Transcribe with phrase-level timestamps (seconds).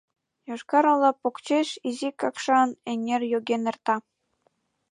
[0.49, 3.95] —Йошкар-Ола покшеч Изи Какшан эҥер йоген эрта.